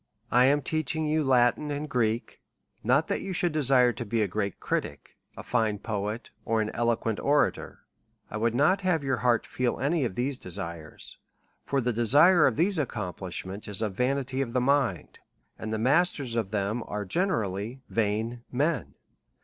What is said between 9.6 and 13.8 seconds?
any of those desires; for the desire of these accomplish ments